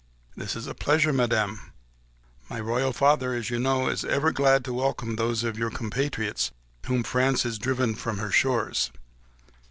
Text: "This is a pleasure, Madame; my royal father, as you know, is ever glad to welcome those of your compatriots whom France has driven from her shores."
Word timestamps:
"This 0.35 0.55
is 0.55 0.65
a 0.65 0.73
pleasure, 0.73 1.13
Madame; 1.13 1.73
my 2.49 2.59
royal 2.59 2.91
father, 2.91 3.35
as 3.35 3.51
you 3.51 3.59
know, 3.59 3.87
is 3.87 4.03
ever 4.03 4.31
glad 4.31 4.65
to 4.65 4.73
welcome 4.73 5.15
those 5.15 5.43
of 5.43 5.59
your 5.59 5.69
compatriots 5.69 6.49
whom 6.87 7.03
France 7.03 7.43
has 7.43 7.59
driven 7.59 7.93
from 7.93 8.17
her 8.17 8.31
shores." 8.31 8.89